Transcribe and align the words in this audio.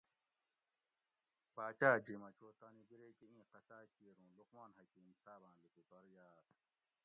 باچاۤ 1.55 1.97
جِھیمہ 2.05 2.29
چو 2.37 2.47
تانی 2.59 2.83
بِرے 2.89 3.09
کہ 3.17 3.25
اِیں 3.31 3.45
قصاۤ 3.51 3.83
کیر 3.95 4.15
اوں 4.21 4.31
لقمان 4.39 4.69
حکیم 4.79 5.09
صاباۤں 5.23 5.53
لوکوٹور 5.61 6.05
یاۤت 6.15 6.47